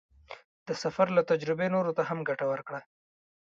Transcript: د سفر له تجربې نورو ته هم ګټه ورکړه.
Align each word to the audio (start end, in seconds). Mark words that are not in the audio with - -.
د 0.67 0.69
سفر 0.83 1.07
له 1.17 1.21
تجربې 1.31 1.67
نورو 1.75 1.95
ته 1.97 2.03
هم 2.09 2.19
ګټه 2.29 2.45
ورکړه. 2.51 2.79